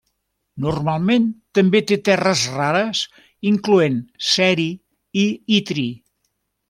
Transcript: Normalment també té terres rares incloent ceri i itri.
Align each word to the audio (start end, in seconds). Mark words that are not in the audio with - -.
Normalment 0.63 1.27
també 1.59 1.81
té 1.91 1.97
terres 2.09 2.45
rares 2.55 3.03
incloent 3.53 4.01
ceri 4.31 4.69
i 5.27 5.31
itri. 5.61 5.87